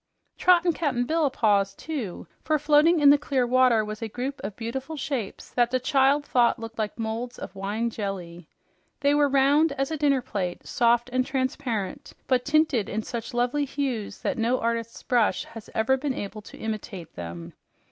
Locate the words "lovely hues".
13.35-14.21